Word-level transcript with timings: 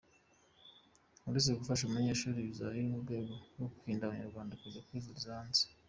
Uretse 1.29 1.51
gufasha 1.59 1.83
abanyeshuri, 1.85 2.47
bizaba 2.47 2.71
biri 2.75 2.87
ku 2.91 3.01
rwego 3.05 3.33
rwo 3.53 3.65
kurinda 3.77 4.03
Abanyarwanda 4.05 4.59
kujya 4.61 4.85
kwivuriza 4.87 5.37
hanze. 5.39 5.63